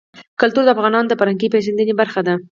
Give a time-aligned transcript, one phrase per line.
[0.39, 2.33] کلتور د افغانانو د فرهنګي پیژندنې برخه ده.